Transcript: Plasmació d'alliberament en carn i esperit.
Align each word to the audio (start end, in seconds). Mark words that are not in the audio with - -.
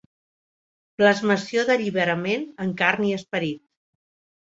Plasmació 1.01 1.67
d'alliberament 1.69 2.51
en 2.67 2.75
carn 2.83 3.09
i 3.13 3.17
esperit. 3.23 3.65